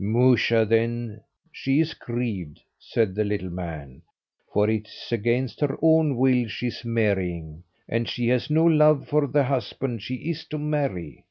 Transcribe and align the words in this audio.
"Musha, 0.03 0.65
then, 0.65 1.21
she 1.51 1.79
is 1.79 1.93
grieved," 1.93 2.59
said 2.79 3.13
the 3.13 3.23
little 3.23 3.51
man; 3.51 4.01
"for 4.51 4.67
it's 4.67 5.11
against 5.11 5.59
her 5.59 5.77
own 5.79 6.17
will 6.17 6.47
she's 6.47 6.83
marrying, 6.83 7.61
and 7.87 8.09
she 8.09 8.27
has 8.29 8.49
no 8.49 8.65
love 8.65 9.07
for 9.07 9.27
the 9.27 9.43
husband 9.43 10.01
she 10.01 10.15
is 10.15 10.43
to 10.45 10.57
marry. 10.57 11.19